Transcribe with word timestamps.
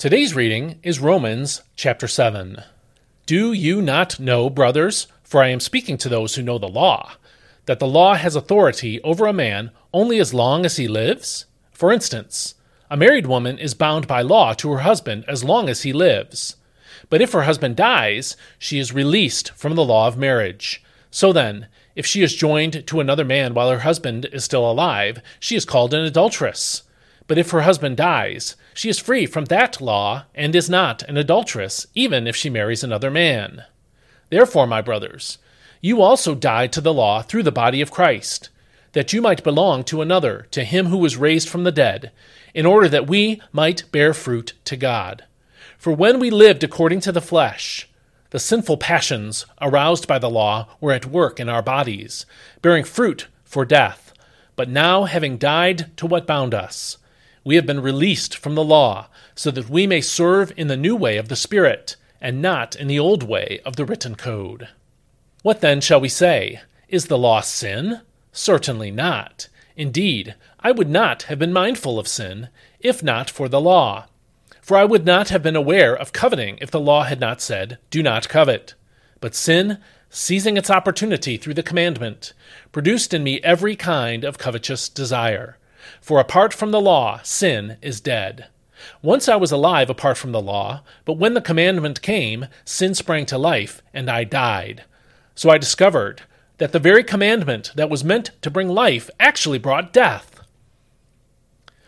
Today's 0.00 0.34
reading 0.34 0.80
is 0.82 0.98
Romans 0.98 1.60
chapter 1.76 2.08
7. 2.08 2.62
Do 3.26 3.52
you 3.52 3.82
not 3.82 4.18
know, 4.18 4.48
brothers, 4.48 5.08
for 5.22 5.42
I 5.42 5.48
am 5.48 5.60
speaking 5.60 5.98
to 5.98 6.08
those 6.08 6.34
who 6.34 6.42
know 6.42 6.56
the 6.56 6.68
law, 6.68 7.16
that 7.66 7.80
the 7.80 7.86
law 7.86 8.14
has 8.14 8.34
authority 8.34 9.02
over 9.02 9.26
a 9.26 9.34
man 9.34 9.72
only 9.92 10.18
as 10.18 10.32
long 10.32 10.64
as 10.64 10.78
he 10.78 10.88
lives? 10.88 11.44
For 11.72 11.92
instance, 11.92 12.54
a 12.88 12.96
married 12.96 13.26
woman 13.26 13.58
is 13.58 13.74
bound 13.74 14.06
by 14.06 14.22
law 14.22 14.54
to 14.54 14.72
her 14.72 14.78
husband 14.78 15.26
as 15.28 15.44
long 15.44 15.68
as 15.68 15.82
he 15.82 15.92
lives. 15.92 16.56
But 17.10 17.20
if 17.20 17.32
her 17.32 17.42
husband 17.42 17.76
dies, 17.76 18.38
she 18.58 18.78
is 18.78 18.94
released 18.94 19.50
from 19.50 19.74
the 19.74 19.84
law 19.84 20.08
of 20.08 20.16
marriage. 20.16 20.82
So 21.10 21.30
then, 21.30 21.66
if 21.94 22.06
she 22.06 22.22
is 22.22 22.34
joined 22.34 22.86
to 22.86 23.00
another 23.00 23.26
man 23.26 23.52
while 23.52 23.68
her 23.68 23.80
husband 23.80 24.30
is 24.32 24.44
still 24.44 24.64
alive, 24.64 25.20
she 25.38 25.56
is 25.56 25.66
called 25.66 25.92
an 25.92 26.06
adulteress. 26.06 26.84
But 27.30 27.38
if 27.38 27.52
her 27.52 27.60
husband 27.60 27.96
dies, 27.96 28.56
she 28.74 28.88
is 28.88 28.98
free 28.98 29.24
from 29.24 29.44
that 29.44 29.80
law 29.80 30.24
and 30.34 30.52
is 30.52 30.68
not 30.68 31.04
an 31.04 31.16
adulteress, 31.16 31.86
even 31.94 32.26
if 32.26 32.34
she 32.34 32.50
marries 32.50 32.82
another 32.82 33.08
man. 33.08 33.66
Therefore, 34.30 34.66
my 34.66 34.82
brothers, 34.82 35.38
you 35.80 36.02
also 36.02 36.34
died 36.34 36.72
to 36.72 36.80
the 36.80 36.92
law 36.92 37.22
through 37.22 37.44
the 37.44 37.52
body 37.52 37.80
of 37.80 37.92
Christ, 37.92 38.48
that 38.94 39.12
you 39.12 39.22
might 39.22 39.44
belong 39.44 39.84
to 39.84 40.02
another, 40.02 40.48
to 40.50 40.64
him 40.64 40.86
who 40.86 40.98
was 40.98 41.16
raised 41.16 41.48
from 41.48 41.62
the 41.62 41.70
dead, 41.70 42.10
in 42.52 42.66
order 42.66 42.88
that 42.88 43.06
we 43.06 43.40
might 43.52 43.84
bear 43.92 44.12
fruit 44.12 44.54
to 44.64 44.76
God. 44.76 45.22
For 45.78 45.92
when 45.92 46.18
we 46.18 46.30
lived 46.30 46.64
according 46.64 46.98
to 47.02 47.12
the 47.12 47.20
flesh, 47.20 47.88
the 48.30 48.40
sinful 48.40 48.78
passions 48.78 49.46
aroused 49.60 50.08
by 50.08 50.18
the 50.18 50.28
law 50.28 50.66
were 50.80 50.90
at 50.90 51.06
work 51.06 51.38
in 51.38 51.48
our 51.48 51.62
bodies, 51.62 52.26
bearing 52.60 52.82
fruit 52.82 53.28
for 53.44 53.64
death. 53.64 54.12
But 54.56 54.68
now, 54.68 55.04
having 55.04 55.38
died 55.38 55.96
to 55.98 56.06
what 56.06 56.26
bound 56.26 56.54
us, 56.54 56.96
we 57.44 57.56
have 57.56 57.66
been 57.66 57.80
released 57.80 58.36
from 58.36 58.54
the 58.54 58.64
law, 58.64 59.08
so 59.34 59.50
that 59.50 59.70
we 59.70 59.86
may 59.86 60.00
serve 60.00 60.52
in 60.56 60.66
the 60.66 60.76
new 60.76 60.94
way 60.94 61.16
of 61.16 61.28
the 61.28 61.36
Spirit, 61.36 61.96
and 62.20 62.42
not 62.42 62.76
in 62.76 62.86
the 62.86 62.98
old 62.98 63.22
way 63.22 63.60
of 63.64 63.76
the 63.76 63.84
written 63.84 64.14
code. 64.14 64.68
What 65.42 65.60
then 65.60 65.80
shall 65.80 66.00
we 66.00 66.08
say? 66.08 66.60
Is 66.88 67.06
the 67.06 67.16
law 67.16 67.40
sin? 67.40 68.02
Certainly 68.32 68.90
not. 68.90 69.48
Indeed, 69.76 70.34
I 70.60 70.72
would 70.72 70.90
not 70.90 71.24
have 71.24 71.38
been 71.38 71.52
mindful 71.52 71.98
of 71.98 72.06
sin, 72.06 72.48
if 72.80 73.02
not 73.02 73.30
for 73.30 73.48
the 73.48 73.60
law. 73.60 74.06
For 74.60 74.76
I 74.76 74.84
would 74.84 75.06
not 75.06 75.30
have 75.30 75.42
been 75.42 75.56
aware 75.56 75.96
of 75.96 76.12
coveting 76.12 76.58
if 76.60 76.70
the 76.70 76.80
law 76.80 77.04
had 77.04 77.18
not 77.18 77.40
said, 77.40 77.78
Do 77.90 78.02
not 78.02 78.28
covet. 78.28 78.74
But 79.20 79.34
sin, 79.34 79.78
seizing 80.10 80.56
its 80.56 80.70
opportunity 80.70 81.36
through 81.36 81.54
the 81.54 81.62
commandment, 81.62 82.34
produced 82.72 83.14
in 83.14 83.22
me 83.22 83.40
every 83.42 83.76
kind 83.76 84.24
of 84.24 84.38
covetous 84.38 84.88
desire. 84.88 85.56
For 86.00 86.20
apart 86.20 86.52
from 86.52 86.70
the 86.70 86.80
law, 86.80 87.20
sin 87.22 87.76
is 87.82 88.00
dead. 88.00 88.48
Once 89.02 89.28
I 89.28 89.36
was 89.36 89.52
alive 89.52 89.90
apart 89.90 90.16
from 90.16 90.32
the 90.32 90.40
law, 90.40 90.82
but 91.04 91.14
when 91.14 91.34
the 91.34 91.40
commandment 91.40 92.02
came, 92.02 92.46
sin 92.64 92.94
sprang 92.94 93.26
to 93.26 93.38
life, 93.38 93.82
and 93.92 94.10
I 94.10 94.24
died. 94.24 94.84
So 95.34 95.50
I 95.50 95.58
discovered 95.58 96.22
that 96.58 96.72
the 96.72 96.78
very 96.78 97.04
commandment 97.04 97.72
that 97.76 97.90
was 97.90 98.04
meant 98.04 98.30
to 98.42 98.50
bring 98.50 98.68
life 98.68 99.10
actually 99.18 99.58
brought 99.58 99.92
death. 99.92 100.40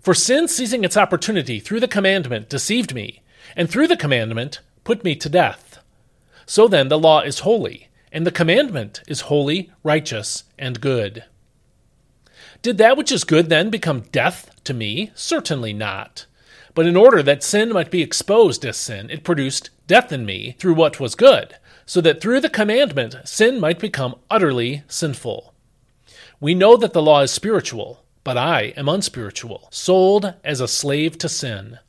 For 0.00 0.14
sin, 0.14 0.48
seizing 0.48 0.84
its 0.84 0.96
opportunity 0.96 1.60
through 1.60 1.80
the 1.80 1.88
commandment, 1.88 2.48
deceived 2.48 2.94
me, 2.94 3.22
and 3.56 3.70
through 3.70 3.88
the 3.88 3.96
commandment 3.96 4.60
put 4.84 5.04
me 5.04 5.14
to 5.16 5.28
death. 5.28 5.78
So 6.46 6.68
then, 6.68 6.88
the 6.88 6.98
law 6.98 7.20
is 7.20 7.40
holy, 7.40 7.88
and 8.12 8.26
the 8.26 8.30
commandment 8.30 9.02
is 9.08 9.22
holy, 9.22 9.70
righteous, 9.82 10.44
and 10.58 10.80
good. 10.80 11.24
Did 12.64 12.78
that 12.78 12.96
which 12.96 13.12
is 13.12 13.24
good 13.24 13.50
then 13.50 13.68
become 13.68 14.06
death 14.10 14.50
to 14.64 14.72
me? 14.72 15.10
Certainly 15.14 15.74
not. 15.74 16.24
But 16.74 16.86
in 16.86 16.96
order 16.96 17.22
that 17.22 17.42
sin 17.42 17.70
might 17.70 17.90
be 17.90 18.00
exposed 18.00 18.64
as 18.64 18.78
sin, 18.78 19.10
it 19.10 19.22
produced 19.22 19.68
death 19.86 20.10
in 20.10 20.24
me 20.24 20.56
through 20.58 20.72
what 20.72 20.98
was 20.98 21.14
good, 21.14 21.56
so 21.84 22.00
that 22.00 22.22
through 22.22 22.40
the 22.40 22.48
commandment 22.48 23.16
sin 23.26 23.60
might 23.60 23.78
become 23.78 24.14
utterly 24.30 24.82
sinful. 24.88 25.52
We 26.40 26.54
know 26.54 26.78
that 26.78 26.94
the 26.94 27.02
law 27.02 27.20
is 27.20 27.30
spiritual, 27.30 28.02
but 28.24 28.38
I 28.38 28.72
am 28.78 28.88
unspiritual, 28.88 29.68
sold 29.70 30.32
as 30.42 30.62
a 30.62 30.66
slave 30.66 31.18
to 31.18 31.28
sin. 31.28 31.80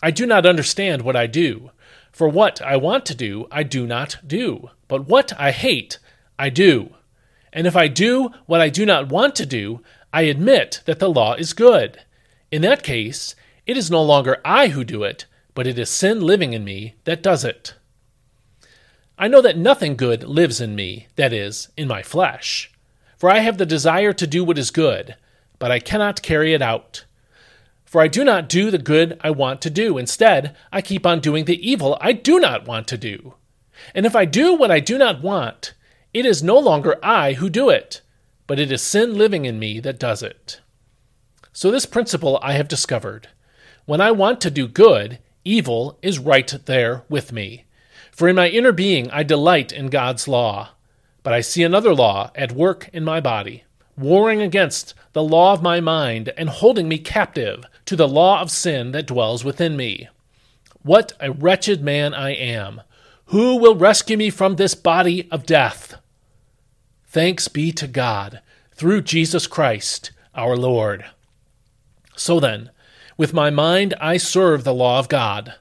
I 0.00 0.12
do 0.12 0.24
not 0.24 0.46
understand 0.46 1.02
what 1.02 1.16
I 1.16 1.26
do, 1.26 1.72
for 2.12 2.28
what 2.28 2.62
I 2.62 2.76
want 2.76 3.06
to 3.06 3.14
do, 3.16 3.48
I 3.50 3.64
do 3.64 3.88
not 3.88 4.18
do, 4.24 4.70
but 4.86 5.08
what 5.08 5.32
I 5.36 5.50
hate, 5.50 5.98
I 6.38 6.48
do. 6.48 6.94
And 7.52 7.66
if 7.66 7.76
I 7.76 7.88
do 7.88 8.30
what 8.46 8.60
I 8.60 8.68
do 8.68 8.86
not 8.86 9.08
want 9.08 9.34
to 9.36 9.46
do, 9.46 9.80
I 10.12 10.22
admit 10.22 10.82
that 10.86 10.98
the 10.98 11.10
law 11.10 11.34
is 11.34 11.52
good. 11.52 12.00
In 12.50 12.62
that 12.62 12.82
case, 12.82 13.34
it 13.66 13.76
is 13.76 13.90
no 13.90 14.02
longer 14.02 14.40
I 14.44 14.68
who 14.68 14.84
do 14.84 15.04
it, 15.04 15.26
but 15.54 15.66
it 15.66 15.78
is 15.78 15.90
sin 15.90 16.20
living 16.20 16.52
in 16.52 16.64
me 16.64 16.94
that 17.04 17.22
does 17.22 17.44
it. 17.44 17.74
I 19.18 19.28
know 19.28 19.42
that 19.42 19.58
nothing 19.58 19.96
good 19.96 20.24
lives 20.24 20.60
in 20.60 20.74
me, 20.74 21.08
that 21.16 21.32
is, 21.32 21.68
in 21.76 21.86
my 21.86 22.02
flesh. 22.02 22.72
For 23.18 23.28
I 23.28 23.40
have 23.40 23.58
the 23.58 23.66
desire 23.66 24.14
to 24.14 24.26
do 24.26 24.42
what 24.42 24.56
is 24.56 24.70
good, 24.70 25.14
but 25.58 25.70
I 25.70 25.78
cannot 25.78 26.22
carry 26.22 26.54
it 26.54 26.62
out. 26.62 27.04
For 27.84 28.00
I 28.00 28.08
do 28.08 28.24
not 28.24 28.48
do 28.48 28.70
the 28.70 28.78
good 28.78 29.20
I 29.20 29.30
want 29.30 29.60
to 29.62 29.70
do. 29.70 29.98
Instead, 29.98 30.56
I 30.72 30.80
keep 30.80 31.04
on 31.04 31.20
doing 31.20 31.44
the 31.44 31.68
evil 31.68 31.98
I 32.00 32.12
do 32.12 32.40
not 32.40 32.66
want 32.66 32.88
to 32.88 32.96
do. 32.96 33.34
And 33.94 34.06
if 34.06 34.16
I 34.16 34.24
do 34.24 34.54
what 34.54 34.70
I 34.70 34.80
do 34.80 34.96
not 34.96 35.22
want, 35.22 35.74
it 36.12 36.26
is 36.26 36.42
no 36.42 36.58
longer 36.58 36.98
I 37.02 37.34
who 37.34 37.48
do 37.48 37.68
it, 37.68 38.00
but 38.46 38.58
it 38.58 38.72
is 38.72 38.82
sin 38.82 39.16
living 39.16 39.44
in 39.44 39.58
me 39.58 39.78
that 39.80 39.98
does 39.98 40.22
it. 40.22 40.60
So, 41.52 41.70
this 41.70 41.86
principle 41.86 42.38
I 42.42 42.52
have 42.52 42.68
discovered. 42.68 43.28
When 43.84 44.00
I 44.00 44.10
want 44.10 44.40
to 44.40 44.50
do 44.50 44.66
good, 44.66 45.18
evil 45.44 45.98
is 46.02 46.18
right 46.18 46.48
there 46.66 47.04
with 47.08 47.32
me. 47.32 47.64
For 48.10 48.28
in 48.28 48.36
my 48.36 48.48
inner 48.48 48.72
being 48.72 49.10
I 49.10 49.22
delight 49.22 49.72
in 49.72 49.86
God's 49.86 50.26
law. 50.26 50.70
But 51.22 51.32
I 51.32 51.40
see 51.40 51.62
another 51.62 51.94
law 51.94 52.30
at 52.34 52.52
work 52.52 52.88
in 52.92 53.04
my 53.04 53.20
body, 53.20 53.64
warring 53.96 54.40
against 54.40 54.94
the 55.12 55.22
law 55.22 55.52
of 55.52 55.62
my 55.62 55.80
mind 55.80 56.32
and 56.36 56.48
holding 56.48 56.88
me 56.88 56.98
captive 56.98 57.64
to 57.86 57.96
the 57.96 58.08
law 58.08 58.40
of 58.40 58.50
sin 58.50 58.92
that 58.92 59.06
dwells 59.06 59.44
within 59.44 59.76
me. 59.76 60.08
What 60.82 61.12
a 61.20 61.30
wretched 61.30 61.82
man 61.82 62.14
I 62.14 62.30
am! 62.30 62.80
Who 63.26 63.56
will 63.56 63.76
rescue 63.76 64.16
me 64.16 64.30
from 64.30 64.56
this 64.56 64.74
body 64.74 65.28
of 65.30 65.46
death? 65.46 65.99
Thanks 67.12 67.48
be 67.48 67.72
to 67.72 67.88
God 67.88 68.40
through 68.72 69.02
Jesus 69.02 69.48
Christ 69.48 70.12
our 70.32 70.56
Lord. 70.56 71.06
So 72.14 72.38
then, 72.38 72.70
with 73.16 73.34
my 73.34 73.50
mind 73.50 73.94
I 74.00 74.16
serve 74.16 74.62
the 74.62 74.72
law 74.72 75.00
of 75.00 75.08
God, 75.08 75.54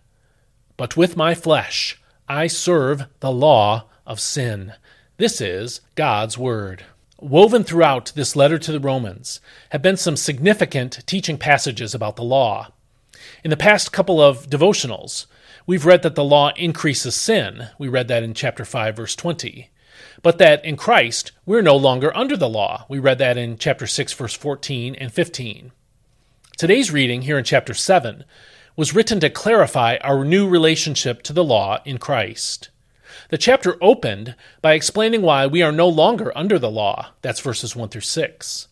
but 0.78 0.96
with 0.96 1.18
my 1.18 1.34
flesh 1.34 2.00
I 2.28 2.46
serve 2.46 3.06
the 3.20 3.32
law 3.32 3.86
of 4.06 4.20
sin. 4.20 4.74
This 5.18 5.42
is 5.42 5.82
God's 5.96 6.38
Word. 6.38 6.84
Woven 7.20 7.64
throughout 7.64 8.12
this 8.14 8.36
letter 8.36 8.60
to 8.60 8.72
the 8.72 8.80
Romans 8.80 9.42
have 9.72 9.82
been 9.82 9.98
some 9.98 10.18
significant 10.18 11.00
teaching 11.08 11.40
passages 11.40 11.96
about 11.96 12.16
the 12.16 12.24
law. 12.24 12.68
In 13.44 13.50
the 13.50 13.58
past 13.58 13.92
couple 13.92 14.22
of 14.22 14.52
devotionals, 14.52 15.26
We've 15.70 15.86
read 15.86 16.02
that 16.02 16.16
the 16.16 16.24
law 16.24 16.52
increases 16.56 17.14
sin. 17.14 17.68
We 17.78 17.88
read 17.88 18.08
that 18.08 18.24
in 18.24 18.34
chapter 18.34 18.66
5, 18.66 18.96
verse 18.96 19.16
20. 19.16 19.70
But 20.22 20.38
that 20.38 20.64
in 20.66 20.76
Christ, 20.78 21.32
we're 21.46 21.62
no 21.62 21.76
longer 21.76 22.16
under 22.16 22.36
the 22.36 22.50
law. 22.50 22.86
We 22.90 23.00
read 23.00 23.18
that 23.20 23.38
in 23.38 23.58
chapter 23.58 23.88
6, 23.88 24.14
verse 24.14 24.34
14 24.34 24.96
and 24.96 25.12
15. 25.12 25.72
Today's 26.58 26.92
reading 26.92 27.22
here 27.22 27.38
in 27.38 27.44
chapter 27.44 27.74
7 27.74 28.26
was 28.76 28.94
written 28.94 29.20
to 29.20 29.30
clarify 29.30 29.98
our 30.02 30.24
new 30.24 30.48
relationship 30.48 31.22
to 31.24 31.34
the 31.34 31.44
law 31.44 31.80
in 31.86 31.98
Christ. 31.98 32.70
The 33.30 33.38
chapter 33.38 33.78
opened 33.82 34.36
by 34.62 34.74
explaining 34.74 35.22
why 35.22 35.48
we 35.48 35.62
are 35.62 35.72
no 35.72 35.88
longer 35.88 36.32
under 36.38 36.60
the 36.60 36.72
law. 36.72 37.12
That's 37.22 37.40
verses 37.40 37.76
1 37.76 37.90
through 37.90 38.02
6. 38.02 38.68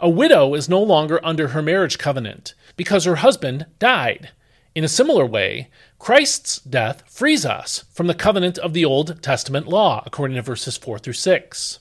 A 0.00 0.08
widow 0.08 0.54
is 0.54 0.68
no 0.68 0.82
longer 0.82 1.20
under 1.24 1.48
her 1.48 1.62
marriage 1.62 1.98
covenant 1.98 2.54
because 2.76 3.04
her 3.04 3.16
husband 3.16 3.66
died. 3.78 4.30
In 4.74 4.82
a 4.82 4.88
similar 4.88 5.24
way, 5.24 5.70
Christ's 6.04 6.58
death 6.58 7.02
frees 7.06 7.46
us 7.46 7.86
from 7.90 8.08
the 8.08 8.14
covenant 8.14 8.58
of 8.58 8.74
the 8.74 8.84
Old 8.84 9.22
Testament 9.22 9.66
law, 9.66 10.02
according 10.04 10.34
to 10.34 10.42
verses 10.42 10.76
4 10.76 10.98
through 10.98 11.14
6. 11.14 11.78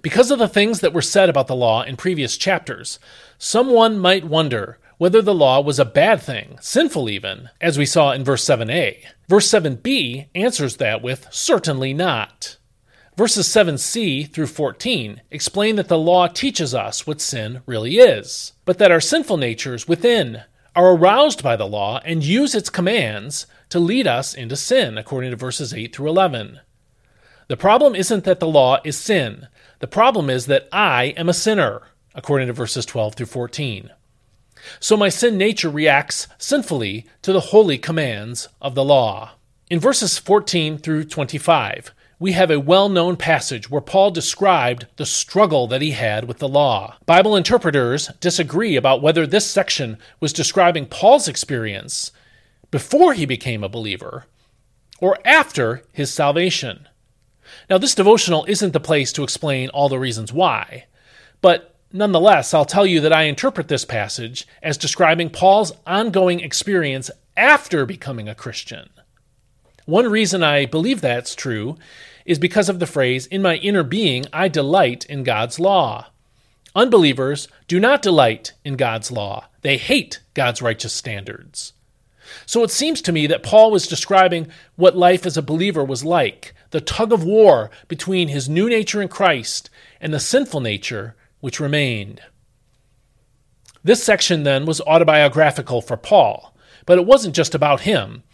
Because 0.00 0.30
of 0.30 0.38
the 0.38 0.48
things 0.48 0.80
that 0.80 0.94
were 0.94 1.02
said 1.02 1.28
about 1.28 1.46
the 1.46 1.54
law 1.54 1.82
in 1.82 1.98
previous 1.98 2.38
chapters, 2.38 2.98
someone 3.36 3.98
might 3.98 4.24
wonder 4.24 4.78
whether 4.96 5.20
the 5.20 5.34
law 5.34 5.60
was 5.60 5.78
a 5.78 5.84
bad 5.84 6.22
thing, 6.22 6.56
sinful 6.62 7.10
even, 7.10 7.50
as 7.60 7.76
we 7.76 7.84
saw 7.84 8.12
in 8.12 8.24
verse 8.24 8.42
7a. 8.46 8.96
Verse 9.28 9.46
7b 9.46 10.28
answers 10.34 10.78
that 10.78 11.02
with 11.02 11.28
certainly 11.30 11.92
not. 11.92 12.56
Verses 13.14 13.46
7c 13.46 14.32
through 14.32 14.46
14 14.46 15.20
explain 15.30 15.76
that 15.76 15.88
the 15.88 15.98
law 15.98 16.28
teaches 16.28 16.74
us 16.74 17.06
what 17.06 17.20
sin 17.20 17.60
really 17.66 17.98
is, 17.98 18.54
but 18.64 18.78
that 18.78 18.90
our 18.90 19.02
sinful 19.02 19.36
natures 19.36 19.86
within 19.86 20.44
are 20.74 20.94
aroused 20.94 21.42
by 21.42 21.56
the 21.56 21.66
law 21.66 22.00
and 22.04 22.24
use 22.24 22.54
its 22.54 22.70
commands 22.70 23.46
to 23.68 23.78
lead 23.78 24.06
us 24.06 24.34
into 24.34 24.56
sin, 24.56 24.98
according 24.98 25.30
to 25.30 25.36
verses 25.36 25.72
8 25.72 25.94
through 25.94 26.08
11. 26.08 26.60
The 27.48 27.56
problem 27.56 27.94
isn't 27.94 28.24
that 28.24 28.40
the 28.40 28.48
law 28.48 28.78
is 28.84 28.96
sin, 28.96 29.48
the 29.80 29.86
problem 29.86 30.30
is 30.30 30.46
that 30.46 30.68
I 30.72 31.14
am 31.16 31.28
a 31.28 31.34
sinner, 31.34 31.82
according 32.14 32.46
to 32.46 32.52
verses 32.52 32.86
12 32.86 33.14
through 33.14 33.26
14. 33.26 33.90
So 34.80 34.96
my 34.96 35.08
sin 35.08 35.36
nature 35.36 35.68
reacts 35.68 36.26
sinfully 36.38 37.06
to 37.22 37.32
the 37.32 37.40
holy 37.40 37.76
commands 37.76 38.48
of 38.62 38.74
the 38.74 38.84
law. 38.84 39.32
In 39.68 39.80
verses 39.80 40.18
14 40.18 40.78
through 40.78 41.04
25, 41.04 41.92
we 42.24 42.32
have 42.32 42.50
a 42.50 42.58
well 42.58 42.88
known 42.88 43.18
passage 43.18 43.68
where 43.68 43.82
Paul 43.82 44.10
described 44.10 44.86
the 44.96 45.04
struggle 45.04 45.66
that 45.66 45.82
he 45.82 45.90
had 45.90 46.26
with 46.26 46.38
the 46.38 46.48
law. 46.48 46.96
Bible 47.04 47.36
interpreters 47.36 48.08
disagree 48.18 48.76
about 48.76 49.02
whether 49.02 49.26
this 49.26 49.44
section 49.44 49.98
was 50.20 50.32
describing 50.32 50.86
Paul's 50.86 51.28
experience 51.28 52.12
before 52.70 53.12
he 53.12 53.26
became 53.26 53.62
a 53.62 53.68
believer 53.68 54.24
or 55.02 55.18
after 55.22 55.82
his 55.92 56.10
salvation. 56.10 56.88
Now, 57.68 57.76
this 57.76 57.94
devotional 57.94 58.46
isn't 58.48 58.72
the 58.72 58.80
place 58.80 59.12
to 59.12 59.22
explain 59.22 59.68
all 59.68 59.90
the 59.90 59.98
reasons 59.98 60.32
why, 60.32 60.86
but 61.42 61.74
nonetheless, 61.92 62.54
I'll 62.54 62.64
tell 62.64 62.86
you 62.86 63.02
that 63.02 63.12
I 63.12 63.24
interpret 63.24 63.68
this 63.68 63.84
passage 63.84 64.48
as 64.62 64.78
describing 64.78 65.28
Paul's 65.28 65.72
ongoing 65.86 66.40
experience 66.40 67.10
after 67.36 67.84
becoming 67.84 68.30
a 68.30 68.34
Christian. 68.34 68.88
One 69.86 70.10
reason 70.10 70.42
I 70.42 70.66
believe 70.66 71.00
that's 71.00 71.34
true 71.34 71.76
is 72.24 72.38
because 72.38 72.68
of 72.68 72.78
the 72.78 72.86
phrase, 72.86 73.26
In 73.26 73.42
my 73.42 73.56
inner 73.56 73.82
being, 73.82 74.24
I 74.32 74.48
delight 74.48 75.04
in 75.06 75.24
God's 75.24 75.60
law. 75.60 76.06
Unbelievers 76.74 77.48
do 77.68 77.78
not 77.78 78.02
delight 78.02 78.52
in 78.64 78.76
God's 78.76 79.12
law, 79.12 79.46
they 79.62 79.76
hate 79.76 80.20
God's 80.32 80.62
righteous 80.62 80.92
standards. 80.92 81.72
So 82.46 82.62
it 82.62 82.70
seems 82.70 83.02
to 83.02 83.12
me 83.12 83.26
that 83.26 83.42
Paul 83.42 83.70
was 83.70 83.86
describing 83.86 84.48
what 84.76 84.96
life 84.96 85.26
as 85.26 85.36
a 85.36 85.42
believer 85.42 85.84
was 85.84 86.04
like 86.04 86.54
the 86.70 86.80
tug 86.80 87.12
of 87.12 87.22
war 87.22 87.70
between 87.86 88.28
his 88.28 88.48
new 88.48 88.68
nature 88.68 89.00
in 89.00 89.06
Christ 89.06 89.70
and 90.00 90.12
the 90.12 90.18
sinful 90.18 90.60
nature 90.60 91.14
which 91.40 91.60
remained. 91.60 92.20
This 93.84 94.02
section 94.02 94.42
then 94.42 94.64
was 94.64 94.80
autobiographical 94.80 95.82
for 95.82 95.96
Paul, 95.96 96.56
but 96.86 96.98
it 96.98 97.06
wasn't 97.06 97.36
just 97.36 97.54
about 97.54 97.82
him. 97.82 98.24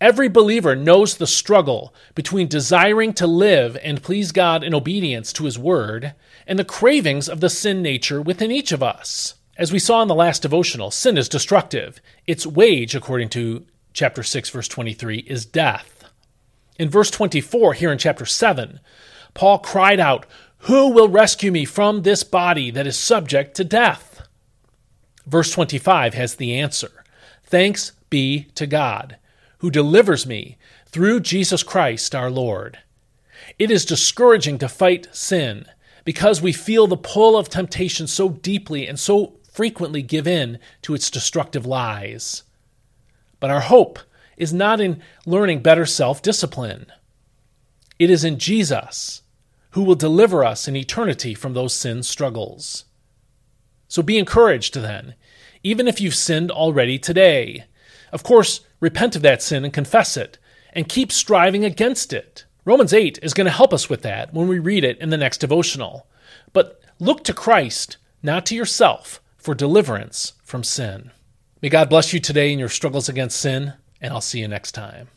Every 0.00 0.28
believer 0.28 0.76
knows 0.76 1.16
the 1.16 1.26
struggle 1.26 1.94
between 2.14 2.48
desiring 2.48 3.14
to 3.14 3.26
live 3.26 3.78
and 3.82 4.02
please 4.02 4.30
God 4.30 4.62
in 4.62 4.74
obedience 4.74 5.32
to 5.32 5.44
His 5.44 5.58
Word 5.58 6.12
and 6.46 6.58
the 6.58 6.64
cravings 6.64 7.28
of 7.30 7.40
the 7.40 7.48
sin 7.48 7.80
nature 7.80 8.20
within 8.20 8.50
each 8.50 8.72
of 8.72 8.82
us. 8.82 9.36
As 9.56 9.72
we 9.72 9.78
saw 9.78 10.02
in 10.02 10.08
the 10.08 10.14
last 10.14 10.42
devotional, 10.42 10.90
sin 10.90 11.16
is 11.16 11.30
destructive. 11.30 11.98
Its 12.26 12.46
wage, 12.46 12.94
according 12.94 13.30
to 13.30 13.64
chapter 13.94 14.22
6, 14.22 14.50
verse 14.50 14.68
23, 14.68 15.20
is 15.20 15.46
death. 15.46 16.04
In 16.78 16.90
verse 16.90 17.10
24, 17.10 17.72
here 17.72 17.90
in 17.90 17.96
chapter 17.96 18.26
7, 18.26 18.80
Paul 19.32 19.60
cried 19.60 19.98
out, 19.98 20.26
Who 20.58 20.90
will 20.90 21.08
rescue 21.08 21.50
me 21.50 21.64
from 21.64 22.02
this 22.02 22.22
body 22.22 22.70
that 22.70 22.86
is 22.86 22.98
subject 22.98 23.56
to 23.56 23.64
death? 23.64 24.28
Verse 25.24 25.50
25 25.52 26.12
has 26.12 26.34
the 26.34 26.54
answer 26.54 27.02
Thanks 27.44 27.92
be 28.10 28.48
to 28.56 28.66
God 28.66 29.16
who 29.58 29.70
delivers 29.70 30.26
me 30.26 30.58
through 30.86 31.20
Jesus 31.20 31.62
Christ 31.62 32.14
our 32.14 32.30
Lord. 32.30 32.78
It 33.58 33.70
is 33.70 33.84
discouraging 33.84 34.58
to 34.58 34.68
fight 34.68 35.08
sin 35.12 35.66
because 36.04 36.40
we 36.40 36.52
feel 36.52 36.86
the 36.86 36.96
pull 36.96 37.36
of 37.36 37.48
temptation 37.48 38.06
so 38.06 38.28
deeply 38.28 38.86
and 38.86 38.98
so 38.98 39.34
frequently 39.50 40.02
give 40.02 40.26
in 40.26 40.58
to 40.82 40.94
its 40.94 41.10
destructive 41.10 41.66
lies. 41.66 42.42
But 43.40 43.50
our 43.50 43.60
hope 43.60 43.98
is 44.36 44.52
not 44.52 44.80
in 44.80 45.02
learning 45.24 45.60
better 45.60 45.86
self 45.86 46.22
discipline, 46.22 46.86
it 47.98 48.10
is 48.10 48.24
in 48.24 48.38
Jesus 48.38 49.22
who 49.70 49.82
will 49.82 49.94
deliver 49.94 50.42
us 50.42 50.66
in 50.66 50.74
eternity 50.74 51.34
from 51.34 51.52
those 51.52 51.74
sin 51.74 52.02
struggles. 52.02 52.86
So 53.88 54.02
be 54.02 54.16
encouraged 54.16 54.74
then, 54.74 55.14
even 55.62 55.86
if 55.86 56.00
you've 56.00 56.14
sinned 56.14 56.50
already 56.50 56.98
today. 56.98 57.66
Of 58.12 58.22
course, 58.22 58.60
repent 58.80 59.16
of 59.16 59.22
that 59.22 59.42
sin 59.42 59.64
and 59.64 59.72
confess 59.72 60.16
it, 60.16 60.38
and 60.72 60.88
keep 60.88 61.10
striving 61.10 61.64
against 61.64 62.12
it. 62.12 62.44
Romans 62.64 62.92
8 62.92 63.18
is 63.22 63.34
going 63.34 63.46
to 63.46 63.50
help 63.50 63.72
us 63.72 63.88
with 63.88 64.02
that 64.02 64.34
when 64.34 64.48
we 64.48 64.58
read 64.58 64.84
it 64.84 64.98
in 64.98 65.10
the 65.10 65.16
next 65.16 65.38
devotional. 65.38 66.06
But 66.52 66.80
look 66.98 67.24
to 67.24 67.32
Christ, 67.32 67.96
not 68.22 68.44
to 68.46 68.54
yourself, 68.54 69.20
for 69.36 69.54
deliverance 69.54 70.32
from 70.42 70.64
sin. 70.64 71.12
May 71.62 71.68
God 71.68 71.88
bless 71.88 72.12
you 72.12 72.20
today 72.20 72.52
in 72.52 72.58
your 72.58 72.68
struggles 72.68 73.08
against 73.08 73.40
sin, 73.40 73.74
and 74.00 74.12
I'll 74.12 74.20
see 74.20 74.40
you 74.40 74.48
next 74.48 74.72
time. 74.72 75.08